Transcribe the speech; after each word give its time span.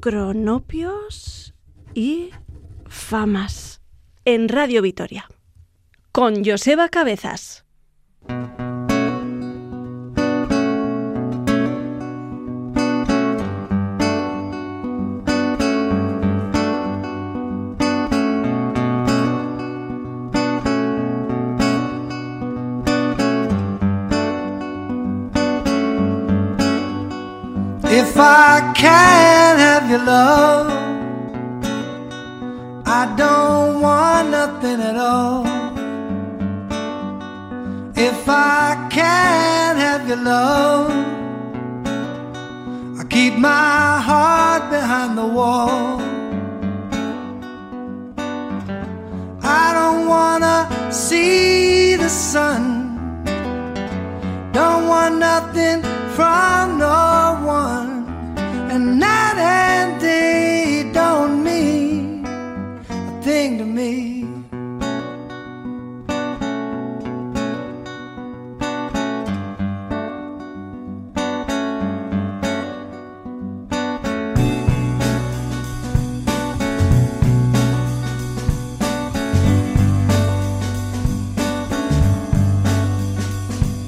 cronopios 0.00 1.54
y 1.94 2.30
famas 2.86 3.80
en 4.24 4.48
Radio 4.48 4.82
Vitoria 4.82 5.28
con 6.12 6.44
Joseba 6.44 6.88
Cabezas. 6.88 7.64
Love, 30.04 30.66
I 32.86 33.14
don't 33.16 33.80
want 33.80 34.30
nothing 34.30 34.80
at 34.80 34.96
all. 34.96 35.46
If 37.94 38.28
I 38.28 38.88
can't 38.90 39.78
have 39.78 40.08
your 40.08 40.18
love, 40.18 40.90
I 43.00 43.04
keep 43.04 43.34
my 43.38 44.00
heart 44.00 44.70
behind 44.70 45.18
the 45.18 45.26
wall. 45.26 46.00
I 49.42 49.72
don't 49.78 50.06
wanna 50.06 50.68
see 50.90 51.96
the 51.96 52.08
sun, 52.08 52.62
don't 54.52 54.86
want 54.88 55.18
nothing 55.18 55.82
from 56.16 56.78
no 56.78 57.38
one, 57.44 57.90
and 58.72 58.98
night 58.98 59.38
to 63.58 63.64
me. 63.64 64.22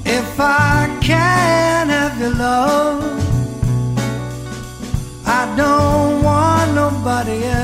If 0.05 0.37
I 0.37 0.99
can't 1.01 1.89
have 1.89 2.19
your 2.19 2.31
love, 2.31 3.03
I 5.25 5.55
don't 5.55 6.23
want 6.23 6.75
nobody 6.75 7.45
else. 7.45 7.60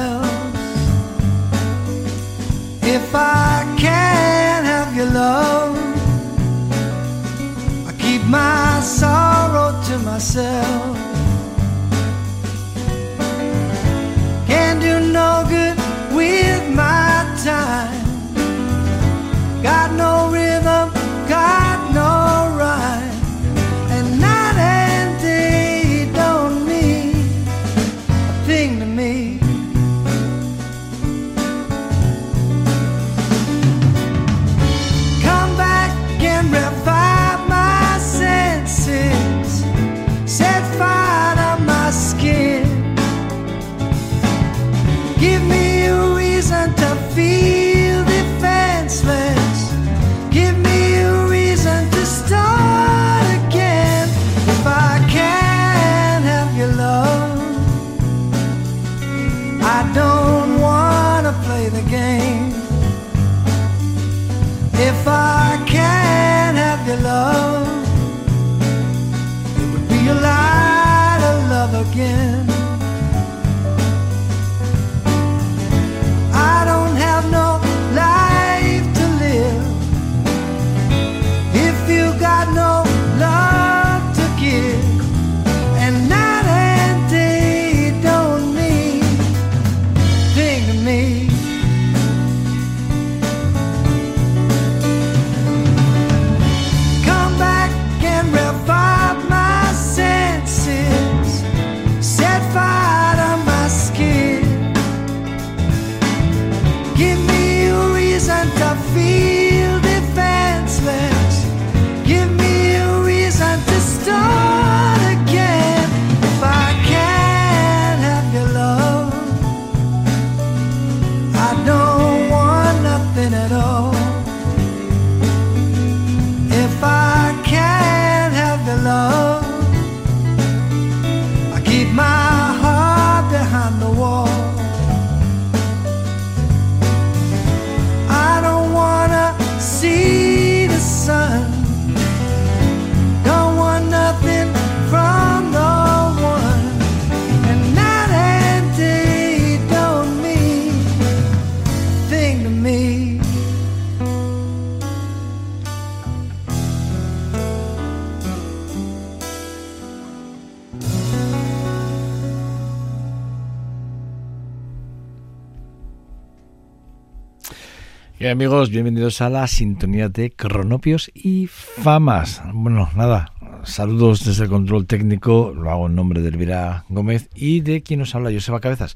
Amigos, 168.30 168.72
bienvenidos 168.72 169.22
a 169.22 169.30
la 169.30 169.48
sintonía 169.48 170.10
de 170.10 170.32
Cronopios 170.32 171.10
y 171.14 171.48
Famas. 171.48 172.42
Bueno, 172.54 172.90
nada, 172.94 173.32
saludos 173.64 174.26
desde 174.26 174.44
el 174.44 174.50
control 174.50 174.86
técnico, 174.86 175.54
lo 175.56 175.72
hago 175.72 175.88
en 175.88 175.96
nombre 175.96 176.22
de 176.22 176.28
Elvira 176.28 176.84
Gómez 176.90 177.30
y 177.36 177.62
de 177.62 177.84
quien 177.84 178.02
nos 178.02 178.14
habla, 178.16 178.32
Joseba 178.32 178.60
Cabezas. 178.60 178.96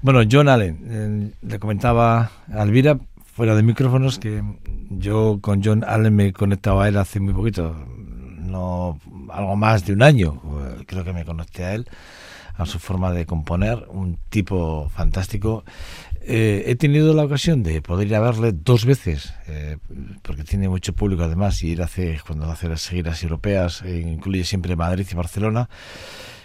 Bueno, 0.00 0.20
John 0.30 0.48
Allen, 0.48 0.78
eh, 0.84 1.32
le 1.42 1.58
comentaba 1.58 2.30
a 2.52 2.62
Elvira 2.62 2.98
fuera 3.24 3.56
de 3.56 3.64
micrófonos 3.64 4.20
que 4.20 4.44
yo 4.90 5.38
con 5.40 5.62
John 5.64 5.82
Allen 5.84 6.14
me 6.14 6.32
conectaba 6.32 6.84
a 6.84 6.88
él 6.88 6.98
hace 6.98 7.18
muy 7.18 7.34
poquito, 7.34 7.74
no 8.38 9.00
algo 9.30 9.56
más 9.56 9.84
de 9.86 9.94
un 9.94 10.02
año, 10.04 10.40
creo 10.86 11.02
que 11.02 11.12
me 11.12 11.24
conecté 11.24 11.64
a 11.64 11.74
él, 11.74 11.88
a 12.54 12.64
su 12.66 12.78
forma 12.78 13.10
de 13.12 13.26
componer, 13.26 13.86
un 13.88 14.18
tipo 14.28 14.88
fantástico. 14.94 15.64
Eh, 16.24 16.64
he 16.66 16.76
tenido 16.76 17.14
la 17.14 17.24
ocasión 17.24 17.62
de 17.62 17.82
poder 17.82 18.06
ir 18.06 18.14
a 18.14 18.20
verle 18.20 18.52
dos 18.52 18.84
veces, 18.84 19.34
eh, 19.48 19.78
porque 20.22 20.44
tiene 20.44 20.68
mucho 20.68 20.92
público 20.92 21.24
además, 21.24 21.62
y 21.62 21.70
ir 21.70 21.82
hace, 21.82 22.20
cuando 22.26 22.50
hace 22.50 22.68
las 22.68 22.88
giras 22.88 23.22
europeas, 23.22 23.82
eh, 23.82 24.00
incluye 24.00 24.44
siempre 24.44 24.76
Madrid 24.76 25.06
y 25.10 25.14
Barcelona. 25.14 25.68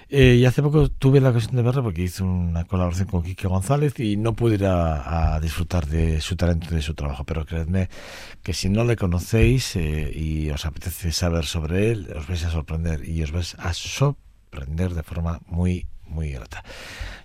Eh, 0.10 0.38
y 0.40 0.46
hace 0.46 0.62
poco 0.62 0.90
tuve 0.90 1.20
la 1.20 1.32
ocasión 1.32 1.58
de 1.58 1.62
verla 1.62 1.84
porque 1.84 2.04
hizo 2.04 2.24
una 2.24 2.64
colaboración 2.64 3.10
con 3.10 3.24
Quique 3.24 3.48
González 3.50 4.00
y 4.00 4.16
no 4.16 4.34
pude 4.34 4.56
ir 4.56 4.66
a, 4.66 5.36
a 5.36 5.40
disfrutar 5.42 5.86
de 5.86 6.22
su 6.22 6.38
talento 6.38 6.68
y 6.72 6.76
de 6.76 6.82
su 6.82 6.94
trabajo. 6.94 7.26
Pero 7.26 7.46
creedme 7.46 7.90
que 8.42 8.54
si 8.54 8.70
no 8.70 8.86
le 8.86 8.96
conocéis 8.96 9.76
eh, 9.76 10.10
y 10.16 10.50
os 10.50 10.66
apetece 10.66 11.12
saber 11.12 11.46
sobre 11.46 11.92
él, 11.92 12.14
os 12.16 12.26
vais 12.26 12.44
a 12.46 12.50
sorprender 12.50 13.08
y 13.08 13.22
os 13.22 13.32
vais 13.32 13.56
a 13.60 13.74
sorprender 13.74 14.94
de 14.94 15.04
forma 15.04 15.42
muy, 15.46 15.88
muy 16.06 16.32
grata. 16.32 16.64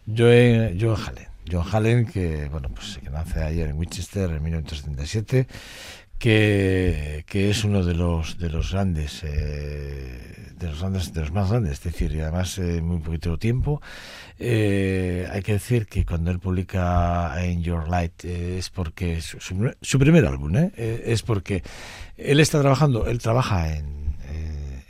Joe, 0.05 0.77
Joe 0.79 0.97
Hallen. 0.97 1.32
John 1.51 1.65
Hallen, 1.71 2.07
que 2.07 2.49
bueno, 2.51 2.69
pues 2.75 2.99
que 3.03 3.11
nace 3.11 3.43
ayer 3.43 3.69
en 3.69 3.77
Winchester 3.79 4.31
en 4.31 4.43
1977, 4.43 5.47
que, 6.19 7.25
que 7.27 7.51
es 7.51 7.65
uno 7.65 7.85
de 7.85 7.95
los 7.95 8.39
de 8.39 8.49
los 8.49 8.73
grandes 8.73 9.23
eh, 9.25 10.53
de 10.57 10.69
los 10.69 10.81
grandes 10.81 11.13
de 11.13 11.21
los 11.21 11.33
más 11.33 11.51
grandes, 11.51 11.73
es 11.73 11.83
decir, 11.83 12.13
y 12.15 12.21
además 12.21 12.57
eh, 12.59 12.81
muy 12.81 12.99
poquito 13.01 13.39
tiempo. 13.39 13.81
Eh, 14.39 15.27
hay 15.31 15.43
que 15.43 15.53
decir 15.55 15.87
que 15.87 16.05
cuando 16.05 16.31
él 16.31 16.39
publica 16.39 17.35
In 17.45 17.63
Your 17.63 17.89
Light 17.89 18.25
eh, 18.25 18.59
es 18.59 18.71
porque 18.71 19.21
su, 19.21 19.41
su- 19.41 19.75
su 19.81 19.99
primer 19.99 20.25
álbum, 20.27 20.57
¿eh? 20.57 20.73
Es 20.77 21.23
porque 21.23 21.63
él 22.17 22.39
está 22.41 22.61
trabajando, 22.61 23.07
él 23.07 23.19
trabaja 23.19 23.75
en 23.77 24.02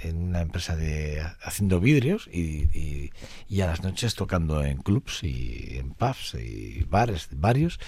en 0.02 0.22
una 0.22 0.40
empresa 0.40 0.76
de 0.76 1.22
haciendo 1.42 1.80
vidrios 1.80 2.28
y, 2.32 3.10
y, 3.48 3.60
a 3.60 3.66
las 3.66 3.82
noches 3.82 4.14
tocando 4.14 4.62
en 4.64 4.78
clubs 4.78 5.22
y 5.22 5.76
en 5.78 5.94
pubs 5.94 6.34
y 6.34 6.84
bares 6.88 7.28
varios 7.32 7.78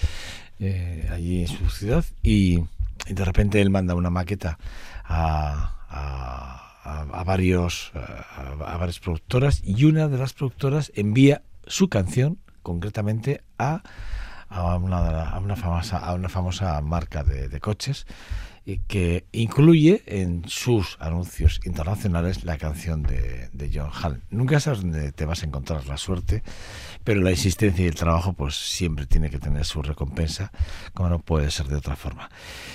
eh, 0.59 1.07
allí 1.11 1.41
en 1.41 1.47
su 1.47 1.69
ciudad. 1.69 2.05
Y, 2.23 2.63
de 3.09 3.23
repente 3.25 3.61
él 3.61 3.69
manda 3.69 3.93
una 3.93 4.09
maqueta 4.09 4.57
a, 5.03 5.75
a, 5.89 7.09
a- 7.13 7.23
varios 7.23 7.91
a 7.93 8.77
varias 8.77 8.99
productoras 8.99 9.61
y 9.63 9.85
una 9.85 10.07
de 10.07 10.17
las 10.17 10.33
productoras 10.33 10.91
envía 10.95 11.41
su 11.67 11.87
canción 11.89 12.39
concretamente 12.63 13.41
a 13.59 13.83
a 14.55 14.77
una, 14.77 15.29
a 15.29 15.39
una 15.39 15.55
famosa 15.55 15.97
a 15.97 16.13
una 16.13 16.29
famosa 16.29 16.81
marca 16.81 17.23
de, 17.23 17.49
de 17.49 17.59
coches 17.59 18.05
que 18.87 19.25
incluye 19.31 20.01
en 20.07 20.43
sus 20.47 20.97
anuncios 20.99 21.59
internacionales 21.65 22.43
la 22.43 22.57
canción 22.57 23.03
de, 23.03 23.49
de 23.53 23.69
John 23.71 23.91
Hall. 23.91 24.23
Nunca 24.31 24.59
sabes 24.59 24.81
dónde 24.81 25.11
te 25.11 25.25
vas 25.25 25.43
a 25.43 25.45
encontrar 25.45 25.85
la 25.85 25.97
suerte, 25.97 26.41
pero 27.03 27.21
la 27.21 27.29
insistencia 27.29 27.85
y 27.85 27.87
el 27.87 27.95
trabajo 27.95 28.33
pues 28.33 28.55
siempre 28.55 29.05
tiene 29.05 29.29
que 29.29 29.37
tener 29.37 29.65
su 29.65 29.83
recompensa, 29.83 30.51
como 30.95 31.09
no 31.09 31.19
puede 31.19 31.51
ser 31.51 31.67
de 31.67 31.75
otra 31.75 31.95
forma. 31.95 32.29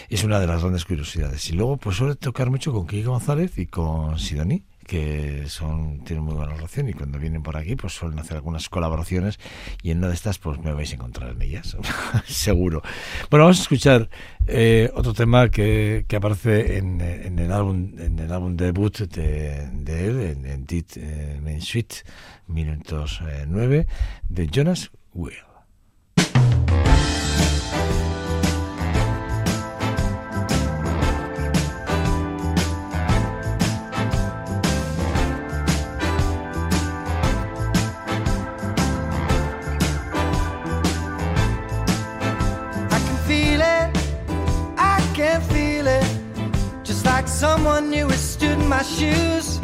Es 0.08 0.22
una 0.22 0.38
de 0.38 0.46
las 0.46 0.60
grandes 0.60 0.84
curiosidades. 0.84 1.50
Y 1.50 1.54
luego 1.54 1.76
pues 1.76 1.96
suele 1.96 2.14
tocar 2.14 2.50
mucho 2.50 2.72
con 2.72 2.86
Kiki 2.86 3.02
González 3.02 3.58
y 3.58 3.66
con 3.66 4.16
Sidoní 4.20 4.64
que 4.90 5.44
son 5.46 6.02
tienen 6.02 6.24
muy 6.24 6.34
buena 6.34 6.52
relación 6.52 6.88
y 6.88 6.94
cuando 6.94 7.20
vienen 7.20 7.44
por 7.44 7.56
aquí 7.56 7.76
pues 7.76 7.92
suelen 7.92 8.18
hacer 8.18 8.36
algunas 8.36 8.68
colaboraciones 8.68 9.38
y 9.84 9.92
en 9.92 9.98
una 9.98 10.08
de 10.08 10.14
estas 10.14 10.40
pues 10.40 10.58
me 10.58 10.72
vais 10.72 10.90
a 10.90 10.96
encontrar 10.96 11.30
en 11.30 11.42
ellas 11.42 11.76
seguro. 12.26 12.82
Bueno 13.30 13.44
vamos 13.44 13.60
a 13.60 13.62
escuchar 13.62 14.10
eh, 14.48 14.90
otro 14.96 15.14
tema 15.14 15.48
que, 15.48 16.06
que 16.08 16.16
aparece 16.16 16.78
en, 16.78 17.00
en 17.00 17.38
el 17.38 17.52
álbum 17.52 17.92
en 18.00 18.18
el 18.18 18.32
álbum 18.32 18.56
debut 18.56 18.98
de, 18.98 19.68
él 19.86 20.20
en, 20.22 20.44
en 20.44 20.66
Did 20.66 20.86
eh, 20.96 21.38
Main 21.40 21.60
Suite 21.60 21.98
1909 22.48 23.86
de 24.28 24.48
Jonas 24.48 24.90
Will 25.14 25.49
my 48.80 48.86
shoes. 48.86 49.60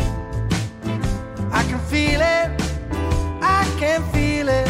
I 1.51 1.63
can 1.71 1.81
feel 1.93 2.21
it, 2.21 2.49
I 3.41 3.63
can 3.81 4.03
feel 4.13 4.47
it. 4.47 4.69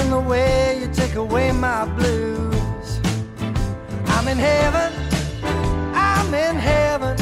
In 0.00 0.10
the 0.10 0.20
way 0.20 0.78
you 0.80 0.86
take 0.92 1.16
away 1.16 1.50
my 1.50 1.84
blues. 1.96 3.00
I'm 4.14 4.28
in 4.28 4.38
heaven, 4.38 4.90
I'm 5.92 6.32
in 6.32 6.54
heaven. 6.54 7.16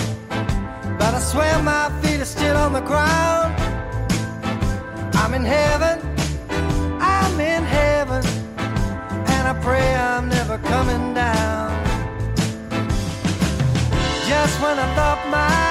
But 0.99 1.15
I 1.15 1.21
swear 1.21 1.63
my 1.63 1.89
feet 2.03 2.21
are 2.21 2.33
still 2.37 2.57
on 2.65 2.75
the 2.75 2.85
ground. 2.93 3.55
I'm 5.23 5.33
in 5.33 5.45
heaven, 5.45 5.97
I'm 7.01 7.41
in 7.41 7.63
heaven 7.65 8.23
and 9.35 9.43
I 9.53 9.55
pray 9.63 9.95
I'm 9.95 10.29
never 10.29 10.59
coming 10.59 11.15
down. 11.15 11.71
Just 14.29 14.61
when 14.63 14.79
I 14.79 14.87
thought 14.97 15.21
my 15.31 15.70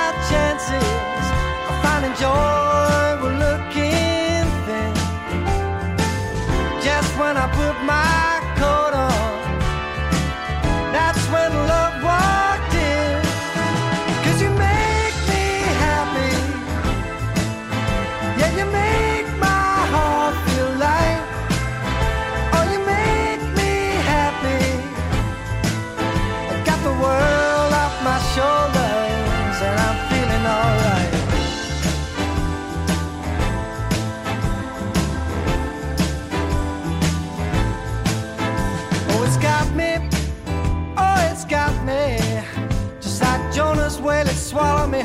chances 0.69 1.27
of 1.69 1.75
finding 1.81 2.13
joy 2.15 3.17
were 3.21 3.37
looking 3.45 4.45
thin, 4.65 4.93
just 6.81 7.17
when 7.17 7.37
I 7.37 7.47
put 7.51 7.75
my 7.85 8.38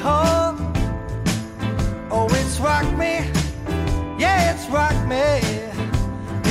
swallowed 0.04 0.58
me 0.58 0.80
whole. 2.10 2.16
Oh, 2.16 2.28
it's 2.40 2.60
rocked 2.60 2.96
me. 3.02 3.14
Yeah, 4.18 4.52
it's 4.52 4.66
rocked 4.68 5.06
me. 5.08 5.26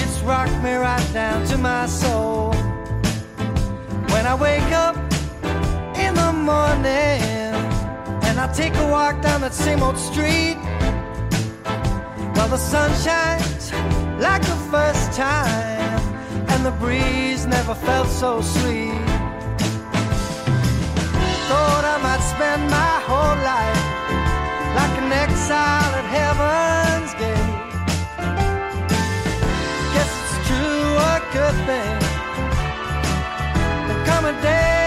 It's 0.01 0.19
rocked 0.21 0.59
me 0.63 0.73
right 0.73 1.09
down 1.13 1.45
to 1.47 1.57
my 1.57 1.85
soul. 1.85 2.53
When 4.13 4.25
I 4.25 4.35
wake 4.35 4.71
up 4.85 4.95
in 6.05 6.13
the 6.15 6.31
morning 6.33 7.53
and 8.27 8.39
I 8.39 8.51
take 8.53 8.75
a 8.75 8.87
walk 8.87 9.21
down 9.21 9.41
that 9.41 9.53
same 9.53 9.83
old 9.83 9.97
street, 9.97 10.57
while 12.35 12.49
the 12.49 12.63
sun 12.71 12.89
shines 13.05 13.71
like 14.19 14.41
the 14.41 14.59
first 14.73 15.11
time, 15.13 16.01
and 16.51 16.65
the 16.65 16.71
breeze 16.83 17.45
never 17.45 17.75
felt 17.75 18.07
so 18.07 18.41
sweet. 18.41 19.02
Thought 21.63 21.85
I 21.85 21.97
might 22.07 22.23
spend 22.33 22.61
my 22.69 22.95
whole 23.07 23.37
life 23.51 23.83
like 24.77 24.95
an 25.01 25.09
exile 25.23 25.91
at 25.99 26.07
heaven's 26.17 27.13
gate. 27.21 27.51
Guess 29.93 30.11
it's 30.23 30.35
true, 30.47 30.87
a 31.13 31.15
good 31.37 31.57
thing. 31.67 31.99
There 33.87 34.03
come 34.05 34.25
a 34.25 34.35
day 34.41 34.82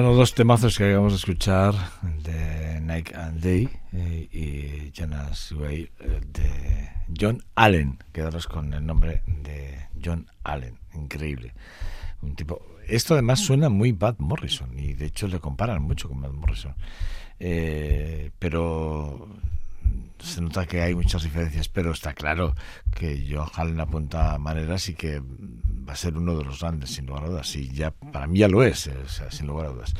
Bueno, 0.00 0.14
dos 0.14 0.32
temazos 0.32 0.78
que 0.78 0.84
acabamos 0.84 1.12
de 1.12 1.18
escuchar 1.18 1.74
de 2.22 2.80
Nike 2.80 3.14
and 3.14 3.38
Day 3.42 3.68
eh, 3.92 4.28
y 4.32 4.90
Jonas 4.98 5.52
Way 5.52 5.90
eh, 6.00 6.20
de 6.26 6.90
John 7.20 7.44
Allen. 7.54 7.98
Quedaros 8.10 8.46
con 8.46 8.72
el 8.72 8.86
nombre 8.86 9.22
de 9.26 9.78
John 10.02 10.26
Allen. 10.42 10.78
Increíble. 10.94 11.52
Un 12.22 12.34
tipo. 12.34 12.62
Esto 12.88 13.12
además 13.12 13.40
suena 13.40 13.68
muy 13.68 13.92
Bad 13.92 14.14
Morrison 14.20 14.70
y 14.78 14.94
de 14.94 15.04
hecho 15.04 15.28
le 15.28 15.38
comparan 15.38 15.82
mucho 15.82 16.08
con 16.08 16.22
Bad 16.22 16.32
Morrison. 16.32 16.74
Eh, 17.38 18.30
pero 18.38 19.28
se 20.18 20.40
nota 20.42 20.66
que 20.66 20.82
hay 20.82 20.94
muchas 20.94 21.22
diferencias, 21.22 21.68
pero 21.68 21.92
está 21.92 22.12
claro 22.12 22.54
que 22.94 23.26
John 23.30 23.48
Allen 23.54 23.80
apunta 23.80 24.36
maneras 24.38 24.88
y 24.88 24.94
que 24.94 25.20
va 25.20 25.94
a 25.94 25.96
ser 25.96 26.16
uno 26.16 26.36
de 26.36 26.44
los 26.44 26.60
grandes, 26.60 26.90
sin 26.90 27.06
lugar 27.06 27.24
a 27.24 27.28
dudas. 27.28 27.56
Y 27.56 27.68
ya, 27.72 27.90
para 27.90 28.26
mí 28.26 28.38
ya 28.40 28.48
lo 28.48 28.62
es, 28.62 28.86
eh, 28.86 28.94
sin 29.30 29.46
lugar 29.46 29.66
a 29.66 29.70
dudas. 29.70 29.94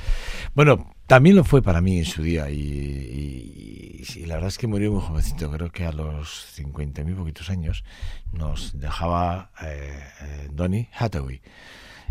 Bueno, 0.54 0.94
también 1.06 1.36
lo 1.36 1.44
fue 1.44 1.62
para 1.62 1.80
mí 1.80 1.98
en 1.98 2.04
su 2.04 2.22
día 2.22 2.50
y, 2.50 2.56
y- 2.56 4.26
la 4.26 4.34
verdad 4.36 4.48
es 4.48 4.58
que 4.58 4.66
murió 4.66 4.92
muy 4.92 5.00
jovencito, 5.02 5.50
creo 5.50 5.70
que 5.70 5.84
a 5.84 5.92
los 5.92 6.46
50 6.52 7.02
mil 7.04 7.16
poquitos 7.16 7.50
años 7.50 7.84
nos 8.32 8.78
dejaba 8.78 9.50
eh, 9.62 9.98
eh, 10.22 10.48
Donny 10.52 10.88
Hathaway. 10.96 11.40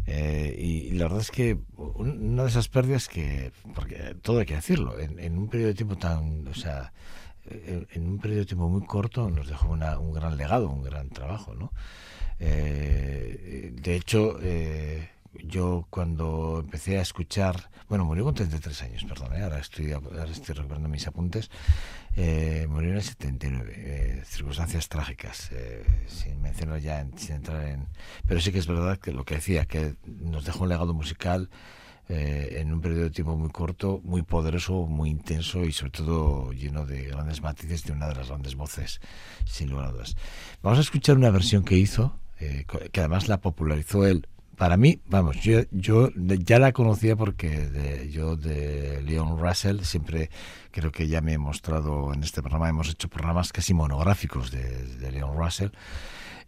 Eh, 0.06 0.56
y, 0.60 0.92
la 0.92 1.06
verdad 1.06 1.22
es 1.22 1.32
que 1.32 1.58
un- 1.78 2.32
una 2.34 2.44
de 2.44 2.50
esas 2.50 2.68
pérdidas 2.68 3.08
que, 3.08 3.52
porque 3.76 4.16
todo 4.22 4.40
hay 4.40 4.46
que 4.46 4.56
decirlo, 4.56 5.00
en, 5.00 5.20
en 5.20 5.38
un 5.38 5.48
periodo 5.50 5.70
de 5.70 5.76
tiempo 5.76 5.98
tan, 5.98 6.48
o 6.48 6.54
sea, 6.54 6.92
en, 7.50 8.10
un 8.10 8.20
periodo 8.20 8.42
de 8.42 8.46
tiempo 8.46 8.70
muy 8.70 8.86
corto 8.86 9.30
nos 9.30 9.48
dejó 9.48 9.70
una- 9.70 10.00
un 10.00 10.14
gran 10.14 10.38
legado, 10.38 10.70
un 10.70 10.84
gran 10.84 11.10
trabajo, 11.10 11.54
¿no? 11.56 11.72
Eh, 12.40 13.72
de 13.74 13.96
hecho, 13.96 14.38
eh, 14.42 15.10
yo 15.44 15.86
cuando 15.90 16.62
empecé 16.64 16.98
a 16.98 17.02
escuchar, 17.02 17.70
bueno, 17.88 18.06
murió 18.06 18.24
con 18.24 18.34
33 18.36 18.82
años, 18.84 19.04
perdón, 19.06 19.34
¿eh? 19.36 19.42
ahora, 19.44 19.60
estoy, 19.60 19.92
ahora 19.92 20.26
estoy 20.26 20.56
recuperando 20.56 20.90
mis 20.90 21.08
apuntes, 21.08 21.50
eh, 22.16 22.66
murió 22.70 22.92
en 22.92 22.96
el 22.98 23.04
79, 23.04 23.74
eh, 23.76 24.24
circunstancias 24.26 24.88
trágicas, 24.90 25.50
eh, 25.52 25.86
sin 26.08 26.42
mencionar 26.42 26.80
ya, 26.80 27.06
sin 27.18 27.36
entrar 27.36 27.66
en... 27.68 27.88
Pero 28.28 28.42
sí 28.42 28.52
que 28.52 28.60
es 28.60 28.68
verdad 28.68 28.98
que 28.98 29.12
lo 29.12 29.24
que 29.26 29.36
decía, 29.36 29.66
que 29.66 29.96
nos 30.06 30.46
dejó 30.46 30.64
un 30.64 30.70
legado 30.70 30.94
musical 30.94 31.50
eh, 32.10 32.58
en 32.60 32.74
un 32.74 32.82
periodo 32.82 33.04
de 33.04 33.10
tiempo 33.12 33.38
muy 33.38 33.50
corto, 33.50 34.02
muy 34.04 34.24
poderoso, 34.24 34.88
muy 34.88 35.10
intenso 35.12 35.64
y 35.64 35.72
sobre 35.72 35.92
todo 35.92 36.52
lleno 36.52 36.86
de 36.86 37.04
grandes 37.04 37.42
matices 37.42 37.84
de 37.84 37.94
una 37.94 38.08
de 38.08 38.16
las 38.16 38.28
grandes 38.28 38.56
voces, 38.56 39.00
sin 39.46 39.70
lugar 39.70 39.86
a 39.86 39.92
dudas. 39.92 40.16
Vamos 40.64 40.80
a 40.80 40.82
escuchar 40.82 41.16
una 41.18 41.30
versión 41.30 41.64
que 41.64 41.78
hizo, 41.78 42.18
eh, 42.40 42.66
que 42.92 43.00
además 43.00 43.28
la 43.28 43.40
popularizó 43.40 44.06
él. 44.08 44.28
Para 44.58 44.76
mí, 44.76 45.00
vamos, 45.08 45.38
yo, 45.42 45.62
yo 45.72 46.10
ya 46.18 46.60
la 46.60 46.74
conocía 46.74 47.16
porque 47.16 47.48
de- 47.50 48.12
yo 48.12 48.36
de 48.36 49.02
Leon 49.04 49.40
Russell 49.40 49.82
siempre 49.84 50.30
creo 50.72 50.92
que 50.92 51.08
ya 51.08 51.22
me 51.22 51.34
he 51.34 51.38
mostrado 51.38 52.14
en 52.14 52.24
este 52.24 52.42
programa, 52.42 52.68
hemos 52.68 52.90
hecho 52.90 53.08
programas 53.08 53.54
casi 53.54 53.74
monográficos 53.74 54.52
de, 54.52 54.64
de 54.98 55.12
Leon 55.14 55.38
Russell. 55.38 55.70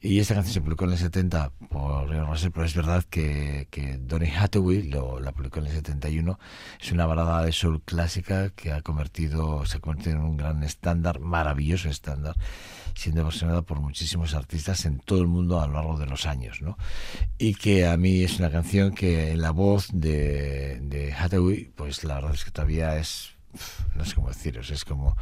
Y 0.04 0.18
esta 0.20 0.34
canción 0.34 0.56
se 0.56 0.62
publicó 0.62 0.86
en 0.86 0.94
el 0.94 0.98
70 0.98 1.52
por 1.70 2.10
Leon 2.10 2.26
Russell, 2.26 2.50
pero 2.50 2.66
es 2.66 2.74
verdad 2.74 3.04
que, 3.08 3.68
que 3.70 4.00
Donny 4.00 4.32
Hathaway 4.32 4.82
lo, 4.90 5.20
la 5.20 5.32
publicó 5.32 5.60
en 5.60 5.68
el 5.68 5.74
71. 5.74 6.40
Es 6.82 6.92
una 6.92 7.06
balada 7.06 7.46
de 7.46 7.52
soul 7.52 7.84
clásica 7.84 8.50
que 8.50 8.72
ha 8.72 8.82
convertido, 8.82 9.64
se 9.68 9.78
ha 9.78 9.80
convertido 9.80 10.16
en 10.16 10.24
un 10.24 10.38
gran 10.38 10.64
estándar, 10.64 11.20
maravilloso 11.20 11.88
estándar, 11.88 12.36
siendo 12.96 13.24
versionada 13.24 13.62
por 13.62 13.80
muchísimos 13.80 14.34
artistas 14.34 14.86
en 14.86 14.98
todo 14.98 15.22
el 15.22 15.28
mundo 15.28 15.62
a 15.62 15.68
lo 15.68 15.74
largo 15.74 16.00
de 16.00 16.08
los 16.08 16.26
años. 16.26 16.64
¿no? 16.64 16.80
Y 17.38 17.54
que 17.54 17.86
a 17.86 17.96
mí 17.96 18.24
es 18.24 18.40
una 18.40 18.50
canción 18.50 18.96
que 18.96 19.34
en 19.34 19.42
la 19.42 19.52
voz 19.52 19.88
de, 19.94 20.80
de 20.82 21.14
Hathaway, 21.14 21.72
pues 21.76 22.04
la 22.04 22.16
verdad 22.16 22.34
es 22.34 22.44
que 22.44 22.50
todavía 22.50 22.98
es, 22.98 23.34
no 23.94 24.04
sé 24.04 24.16
cómo 24.16 24.30
deciros, 24.30 24.72
es 24.72 24.84
como 24.84 25.16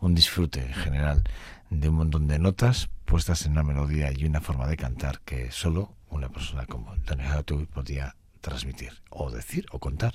un 0.00 0.14
disfrute 0.14 0.64
en 0.64 0.72
general 0.72 1.22
de 1.68 1.90
un 1.90 1.96
montón 1.96 2.28
de 2.28 2.38
notas 2.38 2.88
puestas 3.12 3.44
en 3.44 3.52
una 3.52 3.62
melodía 3.62 4.10
y 4.10 4.24
una 4.24 4.40
forma 4.40 4.66
de 4.66 4.78
cantar 4.78 5.20
que 5.20 5.50
solo 5.50 5.94
una 6.08 6.30
persona 6.30 6.64
como 6.64 6.96
Donny 6.96 7.24
Hathaway 7.24 7.66
podía 7.66 8.16
transmitir, 8.40 9.02
o 9.10 9.30
decir, 9.30 9.66
o 9.70 9.80
contar. 9.80 10.14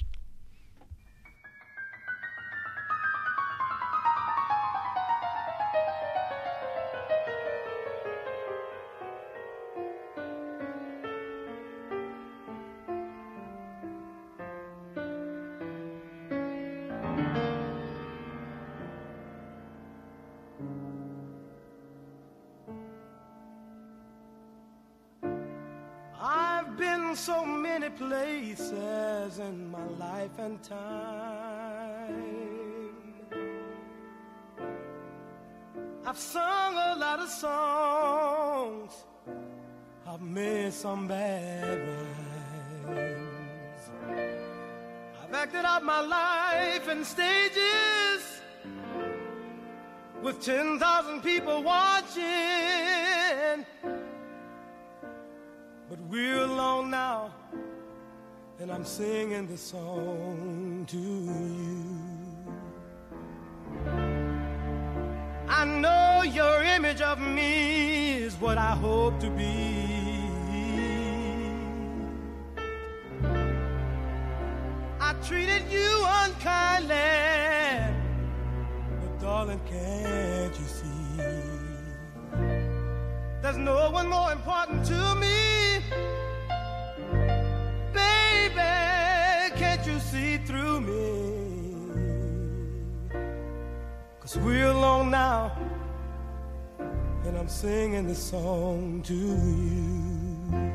I've 36.07 36.17
sung 36.17 36.73
a 36.73 36.95
lot 36.97 37.19
of 37.19 37.27
songs. 37.27 38.93
I've 40.07 40.21
made 40.21 40.71
some 40.71 41.05
bad 41.05 41.81
rhymes. 42.85 43.81
I've 45.21 45.33
acted 45.33 45.65
out 45.65 45.83
my 45.83 45.99
life 45.99 46.87
in 46.87 47.03
stages 47.03 48.41
with 50.23 50.41
10,000 50.41 51.21
people 51.21 51.61
watching. 51.61 52.23
But 55.89 55.99
we're 56.07 56.39
alone 56.39 56.89
now, 56.89 57.33
and 58.61 58.71
I'm 58.71 58.85
singing 58.85 59.45
this 59.45 59.59
song 59.59 60.85
to 60.87 60.97
you. 60.97 62.06
I 65.59 65.65
know 65.65 66.21
your 66.21 66.61
image 66.61 67.01
of 67.01 67.17
me 67.17 68.13
is 68.13 68.35
what 68.35 68.59
I 68.59 68.75
hope 68.75 69.19
to 69.21 69.29
be. 69.31 70.29
I 75.01 75.13
treated 75.27 75.63
you 75.71 76.05
unkindly, 76.05 76.95
but 79.01 79.19
darling, 79.19 79.59
can't 79.65 80.55
you 80.59 80.67
see? 80.67 81.23
There's 83.41 83.57
no 83.57 83.89
one 83.89 84.07
more 84.09 84.31
important 84.31 84.85
to 84.85 85.15
me. 85.15 85.46
Cause 94.27 94.39
we're 94.39 94.67
alone 94.67 95.09
now, 95.09 95.57
and 97.23 97.37
I'm 97.37 97.47
singing 97.47 98.07
this 98.07 98.21
song 98.21 99.01
to 99.03 99.13
you. 99.13 100.73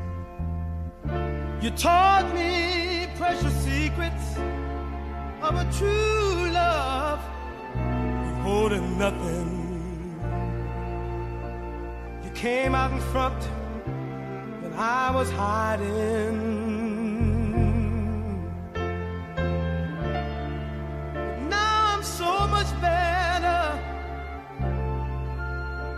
You 1.61 1.69
taught 1.77 2.33
me 2.33 3.07
precious 3.15 3.53
secrets 3.63 4.37
of 5.43 5.53
a 5.53 5.71
true 5.77 6.49
love, 6.49 7.19
withholding 8.25 8.97
nothing. 8.97 10.19
You 12.23 12.31
came 12.31 12.73
out 12.73 12.91
in 12.91 13.01
front 13.11 13.39
when 14.63 14.73
I 14.73 15.11
was 15.11 15.29
hiding. 15.29 16.62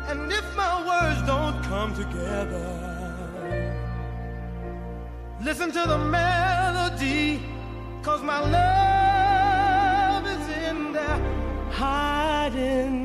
And 0.07 0.31
if 0.31 0.45
my 0.55 0.73
words 0.85 1.21
don't 1.25 1.61
come 1.63 1.95
together. 1.95 2.95
Listen 5.41 5.71
to 5.71 5.83
the 5.87 5.97
melody, 5.97 7.41
cause 8.01 8.21
my 8.23 8.39
love 8.39 10.25
is 10.27 10.49
in 10.67 10.93
there 10.93 11.19
hiding. 11.71 13.04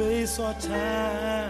Space 0.00 0.38
or 0.38 0.54
time. 0.54 1.49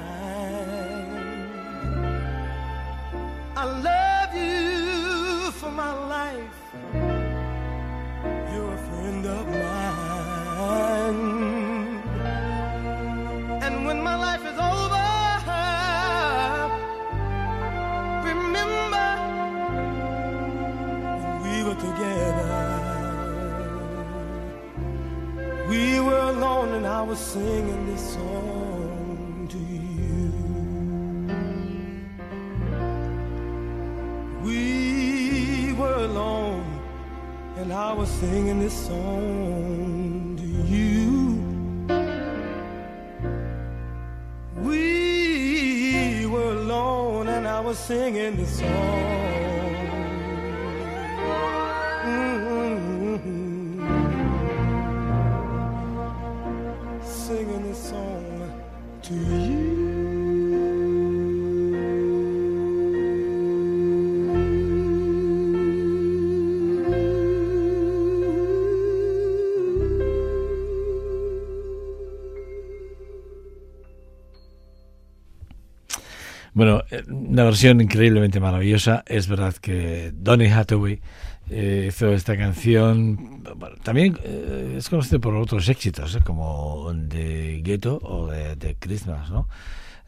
Bueno, 76.60 76.84
eh, 76.90 77.02
una 77.08 77.44
versión 77.44 77.80
increíblemente 77.80 78.38
maravillosa. 78.38 79.02
Es 79.06 79.28
verdad 79.28 79.54
que 79.54 80.12
Donny 80.12 80.48
Hathaway 80.48 81.00
eh, 81.48 81.86
hizo 81.88 82.12
esta 82.12 82.36
canción. 82.36 83.42
también 83.82 84.18
eh, 84.22 84.74
es 84.76 84.90
conocido 84.90 85.22
por 85.22 85.34
otros 85.36 85.70
éxitos, 85.70 86.14
¿eh? 86.16 86.20
como 86.22 86.92
de 86.92 87.62
Ghetto 87.64 87.98
o 88.02 88.26
de, 88.26 88.56
de 88.56 88.76
Christmas, 88.78 89.30
¿no? 89.30 89.48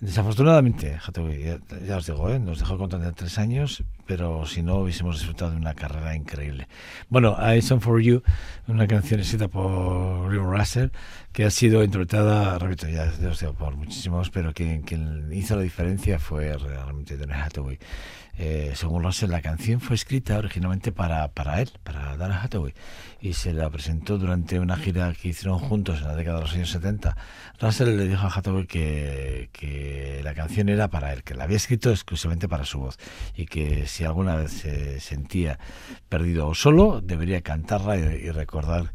Desafortunadamente, 0.00 0.98
ya, 1.44 1.60
ya 1.86 1.96
os 1.96 2.06
digo, 2.06 2.28
¿eh? 2.28 2.38
nos 2.38 2.58
dejó 2.58 2.76
con 2.76 2.88
33 2.88 3.38
años, 3.38 3.84
pero 4.06 4.46
si 4.46 4.62
no 4.62 4.78
hubiésemos 4.78 5.16
disfrutado 5.16 5.52
de 5.52 5.58
una 5.58 5.74
carrera 5.74 6.16
increíble. 6.16 6.66
Bueno, 7.08 7.36
I 7.40 7.62
Song 7.62 7.80
For 7.80 8.00
You, 8.00 8.22
una 8.66 8.86
canción 8.86 9.20
escrita 9.20 9.48
por 9.48 10.28
Rio 10.28 10.44
Russell, 10.44 10.88
que 11.32 11.44
ha 11.44 11.50
sido 11.50 11.84
interpretada, 11.84 12.58
repito, 12.58 12.88
ya, 12.88 13.12
os 13.30 13.40
digo, 13.40 13.54
por 13.54 13.76
muchísimos, 13.76 14.30
pero 14.30 14.52
quien, 14.52 14.84
hizo 15.32 15.56
la 15.56 15.62
diferencia 15.62 16.18
fue 16.18 16.56
realmente 16.56 17.16
Donny 17.16 17.34
Hathaway. 17.34 17.78
Eh, 18.38 18.72
según 18.74 19.02
Russell, 19.02 19.30
la 19.30 19.42
canción 19.42 19.80
fue 19.80 19.94
escrita 19.94 20.38
originalmente 20.38 20.90
para, 20.90 21.28
para 21.28 21.60
él, 21.60 21.70
para 21.82 22.16
Donny 22.16 22.34
Hathaway, 22.34 22.72
y 23.20 23.34
se 23.34 23.52
la 23.52 23.68
presentó 23.68 24.16
durante 24.18 24.58
una 24.58 24.76
gira 24.76 25.12
que 25.12 25.28
hicieron 25.28 25.58
juntos 25.58 25.98
en 25.98 26.08
la 26.08 26.16
década 26.16 26.38
de 26.38 26.42
los 26.44 26.54
años 26.54 26.70
70. 26.70 27.16
Russell 27.60 27.96
le 27.96 28.08
dijo 28.08 28.26
a 28.26 28.32
Hathaway 28.34 28.66
que, 28.66 29.50
que 29.52 30.20
la 30.24 30.34
canción 30.34 30.70
era 30.70 30.88
para 30.88 31.12
él, 31.12 31.22
que 31.22 31.34
la 31.34 31.44
había 31.44 31.58
escrito 31.58 31.90
exclusivamente 31.90 32.48
para 32.48 32.64
su 32.64 32.78
voz, 32.78 32.98
y 33.36 33.46
que 33.46 33.86
si 33.86 34.04
alguna 34.04 34.36
vez 34.36 34.52
se 34.52 34.98
sentía 35.00 35.58
perdido 36.08 36.48
o 36.48 36.54
solo, 36.54 37.00
debería 37.02 37.42
cantarla 37.42 37.96
y 37.96 38.30
recordar 38.30 38.92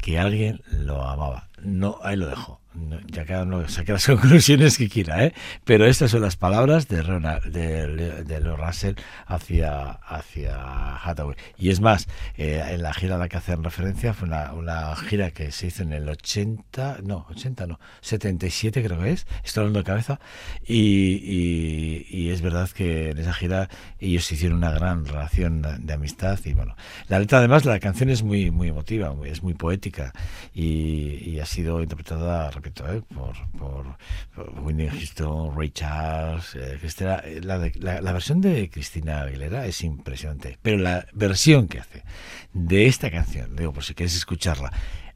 que 0.00 0.18
alguien 0.18 0.60
lo 0.66 1.06
amaba. 1.06 1.49
No, 1.62 1.98
ahí 2.02 2.16
lo 2.16 2.28
dejo. 2.28 2.60
Ya 3.08 3.24
cada 3.24 3.42
uno 3.42 3.62
las 3.62 4.06
conclusiones 4.06 4.78
que 4.78 4.88
quiera, 4.88 5.24
¿eh? 5.24 5.34
Pero 5.64 5.86
estas 5.86 6.12
son 6.12 6.22
las 6.22 6.36
palabras 6.36 6.86
de, 6.86 7.02
Rona, 7.02 7.40
de, 7.40 8.22
de 8.22 8.40
Leo 8.40 8.56
Russell 8.56 8.94
hacia, 9.26 9.90
hacia 9.90 10.96
Hathaway. 10.96 11.36
Y 11.58 11.70
es 11.70 11.80
más, 11.80 12.06
eh, 12.36 12.62
en 12.70 12.82
la 12.82 12.94
gira 12.94 13.16
a 13.16 13.18
la 13.18 13.28
que 13.28 13.38
hacen 13.38 13.64
referencia 13.64 14.14
fue 14.14 14.28
una, 14.28 14.94
gira 14.94 15.32
que 15.32 15.50
se 15.50 15.66
hizo 15.66 15.82
en 15.82 15.92
el 15.92 16.08
80, 16.08 16.98
no, 17.02 17.26
80 17.30 17.66
no, 17.66 17.80
77 18.02 18.84
creo 18.84 19.00
que 19.00 19.12
es, 19.12 19.26
estoy 19.42 19.62
hablando 19.62 19.80
de 19.80 19.84
cabeza, 19.84 20.20
y, 20.64 22.06
y, 22.08 22.30
es 22.30 22.40
verdad 22.40 22.70
que 22.70 23.10
en 23.10 23.18
esa 23.18 23.32
gira 23.32 23.68
ellos 23.98 24.30
hicieron 24.30 24.58
una 24.58 24.70
gran 24.70 25.04
relación 25.04 25.62
de, 25.62 25.92
amistad 25.92 26.38
y 26.44 26.52
bueno, 26.52 26.76
la 27.08 27.18
letra 27.18 27.38
además, 27.38 27.64
la 27.64 27.80
canción 27.80 28.10
es 28.10 28.22
muy, 28.22 28.52
muy 28.52 28.68
emotiva, 28.68 29.12
es 29.24 29.42
muy 29.42 29.54
poética 29.54 30.12
y, 30.54 31.30
y 31.30 31.40
ha 31.40 31.46
sido 31.50 31.82
interpretada, 31.82 32.50
repito, 32.50 32.90
¿eh? 32.90 33.02
por, 33.14 33.34
por, 33.58 33.96
por 34.34 34.60
Whitney 34.60 34.88
Houston, 34.88 35.56
Ray 35.56 35.70
Charles, 35.70 36.54
eh, 36.54 37.40
La, 37.42 37.58
la, 38.00 38.12
versión 38.12 38.40
de 38.40 38.70
Cristina 38.70 39.22
Aguilera 39.22 39.66
es 39.66 39.82
impresionante, 39.82 40.58
pero 40.62 40.78
la 40.78 41.06
versión 41.12 41.68
que 41.68 41.80
hace 41.80 42.04
de 42.52 42.86
esta 42.86 43.10
canción, 43.10 43.56
digo, 43.56 43.72
por 43.72 43.84
si 43.84 43.94
quieres 43.94 44.16
escucharla, 44.16 44.70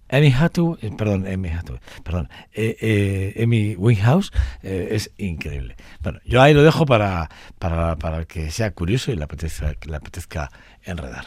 Amy 0.09 0.33
Hathaway, 0.33 0.79
eh, 0.83 0.90
perdón, 0.97 1.27
Amy 1.27 1.49
Hathaway, 1.49 1.81
perdón, 2.03 2.29
eh, 2.53 2.77
eh, 2.81 3.77
eh, 4.62 4.88
es 4.90 5.11
increíble. 5.16 5.77
Bueno, 6.03 6.20
yo 6.25 6.42
ahí 6.42 6.53
lo 6.53 6.62
dejo 6.62 6.85
para, 6.85 7.31
para, 7.59 7.97
para 7.97 8.18
el 8.18 8.27
que 8.27 8.51
sea 8.51 8.70
curioso 8.73 9.12
y 9.12 9.16
le 9.16 9.25
apetezca, 9.25 9.75
le 9.87 9.97
apetezca 9.97 10.51
enredar. 10.83 11.27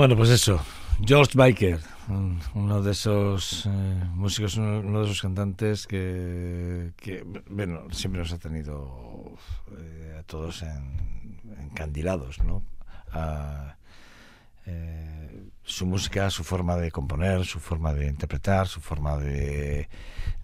Bueno, 0.00 0.16
pues 0.16 0.30
eso, 0.30 0.58
George 1.04 1.36
un- 2.08 2.40
uno 2.54 2.80
de 2.80 2.92
esos 2.92 3.66
eh, 3.66 3.70
músicos, 4.14 4.56
uno, 4.56 5.00
de 5.00 5.04
esos 5.04 5.20
cantantes 5.20 5.86
que, 5.86 6.92
bueno, 7.50 7.82
siempre 7.90 8.22
nos 8.22 8.32
ha 8.32 8.38
tenido 8.38 9.36
eh, 9.78 10.16
a 10.18 10.22
todos 10.22 10.62
en- 10.62 11.38
encandilados, 11.60 12.42
¿no? 12.42 12.62
Eh, 14.64 15.50
su 15.64 15.84
música, 15.84 16.30
su 16.30 16.44
forma 16.44 16.76
de 16.78 16.90
componer, 16.90 17.44
su 17.44 17.60
forma 17.60 17.92
de 17.92 18.06
interpretar, 18.06 18.68
su 18.68 18.80
forma 18.80 19.18
de, 19.18 19.90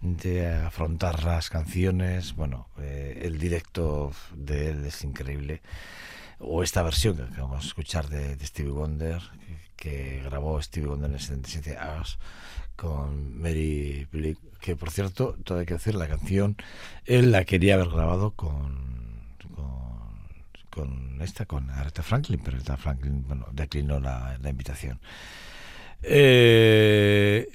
de 0.02 0.48
afrontar 0.54 1.24
las 1.24 1.48
canciones, 1.48 2.36
bueno, 2.36 2.68
eh, 2.78 3.22
el 3.24 3.38
directo 3.38 4.12
de 4.34 4.68
él 4.68 4.84
es 4.84 5.02
increíble 5.02 5.62
o 6.38 6.62
esta 6.62 6.82
versión 6.82 7.16
que 7.16 7.22
acabamos 7.22 7.62
de 7.62 7.68
escuchar 7.68 8.08
de 8.10 8.36
Stevie 8.46 8.70
Wonder, 8.70 9.22
que, 9.76 10.22
grabó 10.24 10.60
Stevie 10.60 10.88
Wonder 10.88 11.10
en 11.10 11.18
77 11.18 11.78
Hours 11.78 12.18
con 12.76 13.40
Mary 13.40 14.06
Blick, 14.12 14.38
que 14.60 14.76
por 14.76 14.90
cierto, 14.90 15.36
todo 15.44 15.58
hay 15.58 15.66
que 15.66 15.74
decir, 15.74 15.94
la 15.94 16.08
canción 16.08 16.56
él 17.04 17.32
la 17.32 17.44
quería 17.44 17.74
haber 17.74 17.88
grabado 17.88 18.32
con, 18.32 19.24
con, 19.54 20.28
con 20.70 21.22
esta, 21.22 21.46
con 21.46 21.70
Aretha 21.70 22.02
Franklin, 22.02 22.40
pero 22.44 22.56
Aretha 22.56 22.76
Franklin, 22.76 23.24
bueno, 23.26 23.46
declinó 23.52 24.00
la, 24.00 24.36
la 24.40 24.50
invitación. 24.50 25.00
Eh, 26.08 27.48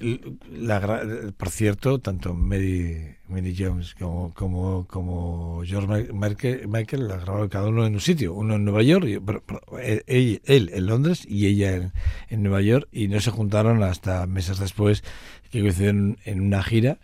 la 0.50 1.32
por 1.38 1.48
cierto, 1.48 2.00
tanto 2.00 2.34
Mary, 2.34 3.16
Mary 3.28 3.56
Jones 3.58 3.94
como, 3.94 4.34
como, 4.34 4.86
como 4.86 5.62
George 5.64 6.12
Michael, 6.12 6.68
Michael 6.68 7.08
la 7.08 7.16
grabaron 7.16 7.48
cada 7.48 7.68
uno 7.68 7.86
en 7.86 7.94
un 7.94 8.00
sitio, 8.00 8.34
uno 8.34 8.56
en 8.56 8.64
Nueva 8.66 8.82
York, 8.82 9.22
pero 9.24 9.42
él, 9.80 10.40
en 10.44 10.86
Londres 10.86 11.24
y 11.26 11.46
ella 11.46 11.76
en, 11.76 11.92
en 12.28 12.42
Nueva 12.42 12.60
York, 12.60 12.88
y 12.92 13.08
no 13.08 13.20
se 13.20 13.30
juntaron 13.30 13.82
hasta 13.82 14.26
meses 14.26 14.58
después 14.58 15.02
que 15.50 15.62
coincidieron 15.62 16.18
en 16.26 16.42
una 16.42 16.62
gira 16.62 16.98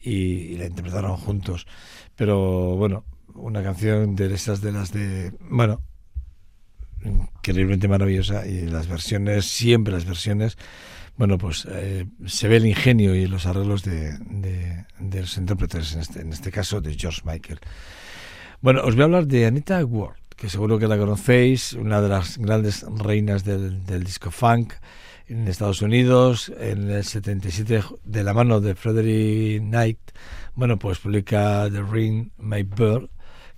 y 0.00 0.56
la 0.56 0.66
interpretaron 0.66 1.18
juntos. 1.18 1.66
Pero 2.16 2.76
bueno, 2.76 3.04
una 3.34 3.62
canción 3.62 4.16
de 4.16 4.32
esas 4.32 4.62
de 4.62 4.72
las 4.72 4.90
de, 4.90 5.32
bueno, 5.50 5.82
increíblemente 7.04 7.88
maravillosa 7.88 8.46
y 8.46 8.62
las 8.62 8.88
versiones, 8.88 9.44
siempre 9.44 9.92
las 9.92 10.06
versiones, 10.06 10.56
bueno, 11.16 11.38
pues 11.38 11.66
eh, 11.70 12.06
se 12.26 12.48
ve 12.48 12.56
el 12.56 12.66
ingenio 12.66 13.14
y 13.14 13.26
los 13.26 13.46
arreglos 13.46 13.82
de, 13.82 14.18
los 14.98 15.36
intérpretes, 15.36 15.94
en 15.94 16.00
este, 16.00 16.20
en 16.22 16.32
este 16.32 16.50
caso 16.50 16.80
de 16.80 16.94
George 16.94 17.22
Michael. 17.24 17.60
Bueno, 18.60 18.82
os 18.84 18.94
voy 18.94 19.02
a 19.02 19.04
hablar 19.04 19.26
de 19.26 19.46
Anita 19.46 19.84
Ward, 19.84 20.16
que 20.36 20.48
seguro 20.48 20.78
que 20.78 20.88
la 20.88 20.98
conocéis, 20.98 21.74
una 21.74 22.00
de 22.00 22.08
las 22.08 22.38
grandes 22.38 22.84
reinas 22.98 23.44
del, 23.44 23.84
del 23.84 24.02
disco 24.04 24.30
funk 24.30 24.72
en 25.26 25.48
Estados 25.48 25.82
Unidos, 25.82 26.52
en 26.58 26.90
el 26.90 27.04
77, 27.04 27.82
de 28.04 28.24
la 28.24 28.34
mano 28.34 28.60
de 28.60 28.74
Frederick 28.74 29.62
Knight, 29.62 29.98
bueno, 30.54 30.78
pues 30.78 30.98
publica 30.98 31.68
The 31.70 31.82
Ring 31.82 32.30
My 32.38 32.62
Bird, 32.62 33.08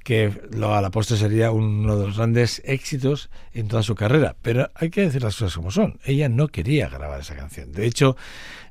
que 0.06 0.30
lo, 0.52 0.72
a 0.72 0.80
la 0.80 0.90
postre 0.92 1.16
sería 1.16 1.50
uno 1.50 1.96
de 1.98 2.06
los 2.06 2.16
grandes 2.16 2.62
éxitos 2.64 3.28
en 3.52 3.66
toda 3.66 3.82
su 3.82 3.96
carrera. 3.96 4.36
Pero 4.40 4.70
hay 4.76 4.88
que 4.90 5.00
decir 5.00 5.20
las 5.20 5.34
cosas 5.34 5.56
como 5.56 5.72
son. 5.72 5.98
Ella 6.04 6.28
no 6.28 6.46
quería 6.46 6.88
grabar 6.88 7.20
esa 7.20 7.34
canción. 7.34 7.72
De 7.72 7.86
hecho, 7.86 8.16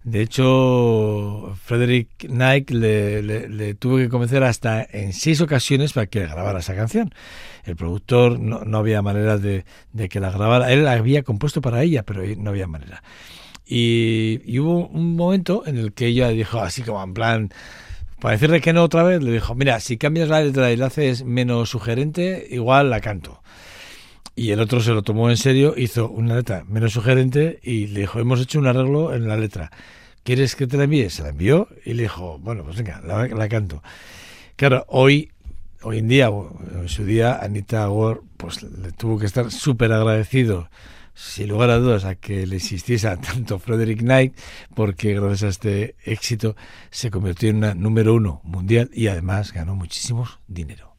de 0.06 0.22
hecho, 0.22 1.54
Frederick 1.66 2.28
Knight 2.30 2.70
le, 2.72 3.22
le- 3.22 3.50
le 3.50 3.74
tuvo 3.76 3.98
que 3.98 4.08
convencer 4.08 4.44
hasta 4.46 4.82
en 4.90 5.12
seis 5.12 5.42
ocasiones 5.42 5.92
para 5.92 6.08
que 6.08 6.22
grabara 6.22 6.60
esa 6.60 6.74
canción. 6.74 7.14
El 7.66 7.76
productor 7.76 8.40
no, 8.40 8.62
no 8.64 8.78
había 8.78 9.02
manera 9.02 9.38
de, 9.38 9.66
de 9.92 10.08
que 10.08 10.22
la 10.22 10.32
grabara. 10.32 10.72
Él 10.72 10.86
la 10.86 10.94
había 10.94 11.24
compuesto 11.24 11.60
para 11.60 11.84
ella, 11.84 12.04
pero 12.04 12.24
no 12.38 12.50
había 12.52 12.68
manera. 12.68 13.04
Y, 13.66 14.40
y 14.46 14.60
hubo 14.60 14.88
un 14.88 15.18
momento 15.18 15.64
en 15.66 15.78
el 15.78 15.92
que 15.92 16.06
ella 16.08 16.30
dijo 16.30 16.62
así 16.62 16.82
como 16.84 17.04
en 17.04 17.14
plan, 17.14 17.50
para 18.20 18.34
decirle 18.34 18.62
que 18.62 18.74
no 18.74 18.84
otra 18.84 19.04
vez, 19.04 19.22
le 19.22 19.32
dijo, 19.32 19.56
mira, 19.56 19.80
si 19.80 19.98
cambias 19.98 20.30
la 20.30 20.42
letra 20.42 20.72
y 20.72 20.78
la 20.78 20.88
haces 20.88 21.24
menos 21.24 21.70
sugerente, 21.70 22.48
igual 22.50 22.90
la 22.90 23.02
canto. 23.02 23.42
Y 24.36 24.52
el 24.52 24.60
otro 24.60 24.82
se 24.82 24.92
lo 24.92 25.02
tomó 25.02 25.30
en 25.30 25.38
serio, 25.38 25.74
hizo 25.78 26.10
una 26.10 26.36
letra 26.36 26.66
menos 26.68 26.94
sugerente 26.94 27.60
y 27.64 27.88
le 27.88 28.02
dijo, 28.02 28.20
hemos 28.20 28.42
hecho 28.42 28.60
un 28.60 28.68
arreglo 28.68 29.14
en 29.14 29.28
la 29.28 29.38
letra. 29.38 29.72
¿Quieres 30.24 30.56
que 30.56 30.68
te 30.68 30.76
la 30.76 30.86
envíe? 30.86 31.10
Se 31.10 31.24
la 31.24 31.30
envió 31.30 31.70
y 31.86 31.94
le 31.94 32.04
dijo, 32.04 32.40
bueno, 32.40 32.64
pues 32.64 32.78
venga, 32.78 33.02
la, 33.06 33.28
la 33.28 33.48
canto. 33.48 33.84
Claro, 34.56 34.86
hoy, 34.88 35.32
hoy 35.84 36.00
en 36.00 36.08
día, 36.08 36.30
en 36.74 36.90
su 36.90 37.06
día, 37.06 37.40
Anita 37.42 37.90
Ward, 37.90 38.22
pues 38.38 38.64
le 38.64 38.92
tuvo 38.92 39.20
que 39.20 39.26
estar 39.26 39.52
súper 39.52 39.94
agradecido, 39.94 40.70
sin 41.16 41.48
lugar 41.48 41.70
a 41.72 41.80
dudas, 41.80 42.06
a 42.06 42.16
que 42.16 42.46
le 42.46 42.58
existiese 42.58 43.08
tanto 43.18 43.58
Frederick 43.58 44.02
Knight, 44.02 44.38
porque 44.76 45.14
gracias 45.14 45.44
a 45.44 45.48
este 45.48 45.96
éxito 46.04 46.56
se 46.92 47.10
convirtió 47.10 47.50
en 47.50 47.58
una 47.58 47.74
número 47.74 48.14
uno 48.14 48.42
mundial 48.44 48.92
y 48.94 49.08
además 49.08 49.54
ganó 49.54 49.76
muchísimo 49.76 50.28
dinero. 50.48 50.95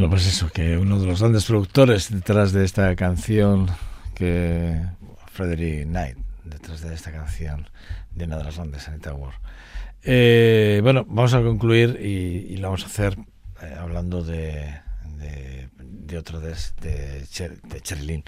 Bueno, 0.00 0.12
pues 0.12 0.26
eso, 0.28 0.48
que 0.48 0.78
uno 0.78 0.98
de 0.98 1.06
los 1.06 1.20
grandes 1.20 1.44
productores 1.44 2.10
detrás 2.10 2.52
de 2.52 2.64
esta 2.64 2.96
canción, 2.96 3.68
que 4.14 4.80
Frederick 5.30 5.86
Knight, 5.88 6.16
detrás 6.42 6.80
de 6.80 6.94
esta 6.94 7.12
canción 7.12 7.68
de 8.14 8.24
una 8.24 8.38
de 8.38 8.44
las 8.44 8.56
grandes, 8.56 8.88
Anita 8.88 9.12
Ward. 9.12 9.34
Eh, 10.02 10.80
bueno, 10.82 11.04
vamos 11.06 11.34
a 11.34 11.42
concluir 11.42 12.00
y, 12.00 12.56
lo 12.56 12.68
vamos 12.68 12.84
a 12.84 12.86
hacer 12.86 13.18
eh, 13.60 13.74
hablando 13.78 14.24
de, 14.24 14.80
de, 16.10 16.18
otro 16.18 16.40
de, 16.40 16.54
de, 16.82 17.24
Cher- 17.26 17.60
de 17.62 17.80
Cherry 17.80 18.02
Lynn, 18.04 18.24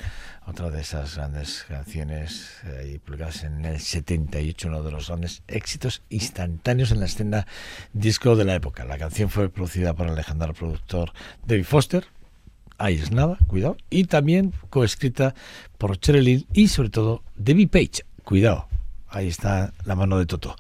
otra 0.47 0.71
de 0.71 0.81
esas 0.81 1.17
grandes 1.17 1.65
canciones 1.69 2.51
eh, 2.65 2.99
publicadas 3.05 3.45
en 3.45 3.65
el 3.65 3.81
78, 3.81 4.69
uno 4.69 4.83
de 4.83 4.93
los 4.93 5.09
grandes 5.09 5.43
éxitos 5.49 6.03
instantáneos 6.09 6.91
en 6.93 7.01
la 7.01 7.07
escena 7.07 7.47
disco 7.93 8.37
de 8.37 8.45
la 8.45 8.55
época. 8.55 8.85
La 8.85 8.99
canción 8.99 9.29
fue 9.31 9.49
producida 9.49 9.95
por 9.95 10.07
el 10.09 10.15
legendario 10.15 10.55
productor 10.55 11.13
David 11.47 11.65
Foster, 11.65 12.05
ahí 12.79 12.95
es 12.95 13.11
nada, 13.11 13.37
cuidado, 13.47 13.77
y 13.91 14.05
también 14.05 14.53
coescrita 14.71 15.35
por 15.79 15.99
Cherry 15.99 16.23
Lynn 16.23 16.47
y 16.53 16.69
sobre 16.69 16.91
todo 16.91 17.23
Debbie 17.37 17.67
Page, 17.69 18.05
cuidado. 18.25 18.69
Ahí 19.13 19.29
está 19.29 19.75
la 19.85 19.95
mano 19.95 20.19
de 20.19 20.25
Toto. 20.25 20.57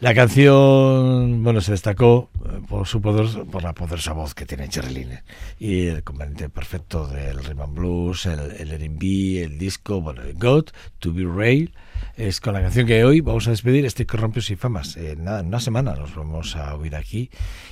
La 0.00 0.12
canción, 0.12 1.42
bueno, 1.44 1.60
se 1.60 1.70
destacó 1.70 2.30
eh, 2.44 2.60
por 2.68 2.86
su 2.88 3.00
poder, 3.00 3.44
por 3.46 3.62
la 3.62 3.74
poderosa 3.74 4.12
voz 4.12 4.34
que 4.34 4.44
tiene 4.44 4.64
eh, 4.64 5.22
y 5.60 5.86
el 5.86 6.02
componente 6.02 6.48
perfecto 6.48 7.06
del 7.06 7.44
rhythm 7.44 7.60
and 7.60 7.74
blues, 7.74 8.26
el, 8.26 8.40
el 8.58 8.72
R&B, 8.72 9.42
el 9.42 9.56
disco, 9.56 10.00
bueno, 10.00 10.22
God, 10.34 10.64
To 10.98 11.12
Be 11.12 11.24
Rail, 11.24 11.72
es 12.16 12.40
con 12.40 12.54
la 12.54 12.60
canción 12.60 12.86
que 12.86 13.04
hoy 13.04 13.20
vamos 13.20 13.46
a 13.46 13.50
despedir 13.50 13.86
este 13.86 14.04
Corrompios 14.04 14.50
y 14.50 14.56
Famas. 14.56 14.96
Eh, 14.96 15.14
nada, 15.16 15.40
en 15.40 15.46
una 15.46 15.60
semana 15.60 15.94
nos 15.94 16.14
vamos 16.14 16.56
a 16.56 16.74
oír 16.74 16.96
aquí 16.96 17.30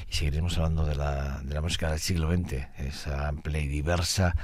y 0.09 0.15
seguiremos 0.15 0.57
hablando 0.59 0.87
de 0.87 0.95
la, 0.95 1.41
de 1.43 1.55
la 1.55 1.61
música 1.61 1.91
del 1.91 1.99
siglo 1.99 2.33
XX, 2.33 2.69
esa 2.79 3.29
amplia 3.29 3.61
y 3.61 3.67
diversa 3.67 4.37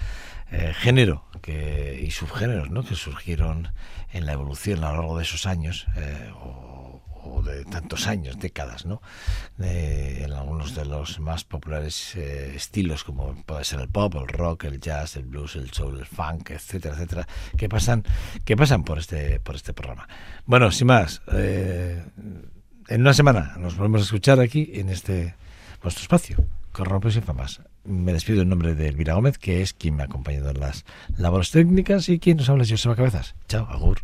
eh, 0.50 0.72
género 0.74 1.24
que, 1.42 2.00
y 2.02 2.10
subgéneros 2.10 2.70
¿no? 2.70 2.84
que 2.84 2.94
surgieron 2.94 3.72
en 4.12 4.26
la 4.26 4.32
evolución 4.32 4.84
a 4.84 4.90
lo 4.90 4.98
largo 4.98 5.16
de 5.16 5.24
esos 5.24 5.46
años 5.46 5.86
eh, 5.96 6.30
o, 6.40 6.66
de 7.44 7.64
tantos 7.64 8.06
años, 8.06 8.38
décadas, 8.38 8.86
¿no? 8.86 9.02
En 9.58 10.32
algunos 10.32 10.74
de 10.74 10.84
los 10.84 11.18
más 11.18 11.44
populares 11.44 12.14
eh, 12.16 12.52
estilos 12.54 13.04
como 13.04 13.34
puede 13.44 13.64
ser 13.64 13.80
el 13.80 13.88
pop, 13.88 14.14
el 14.14 14.28
rock, 14.28 14.64
el 14.64 14.80
jazz, 14.80 15.16
el 15.16 15.24
blues, 15.24 15.56
el 15.56 15.70
soul, 15.70 15.98
el 15.98 16.06
funk, 16.06 16.50
etcétera, 16.50 16.94
etcétera, 16.94 17.26
que 17.56 17.68
pasan, 17.68 18.04
que 18.44 18.56
pasan 18.56 18.84
por 18.84 18.98
este, 18.98 19.40
por 19.40 19.54
este 19.56 19.72
programa. 19.72 20.08
Bueno, 20.44 20.70
sin 20.70 20.86
más, 20.86 21.22
eh, 21.32 22.04
en 22.88 23.00
una 23.00 23.12
semana 23.12 23.54
nos 23.58 23.76
volvemos 23.76 24.02
a 24.02 24.04
escuchar 24.04 24.40
aquí 24.40 24.70
en 24.74 24.88
este 24.88 25.34
vuestro 25.82 26.02
espacio, 26.02 26.44
Corrompes 26.72 27.16
y 27.16 27.20
Famas 27.20 27.60
me 27.86 28.12
despido 28.12 28.42
en 28.42 28.48
nombre 28.48 28.74
de 28.74 28.88
Elvira 28.88 29.14
Gómez, 29.14 29.38
que 29.38 29.62
es 29.62 29.72
quien 29.72 29.96
me 29.96 30.02
ha 30.02 30.06
acompañado 30.06 30.50
en 30.50 30.60
las 30.60 30.84
labores 31.16 31.50
técnicas 31.50 32.08
y 32.08 32.18
quien 32.18 32.36
nos 32.36 32.48
habla 32.48 32.64
es 32.64 32.70
Joseba 32.70 32.96
Cabezas. 32.96 33.34
Chao, 33.48 33.66
agur. 33.70 34.00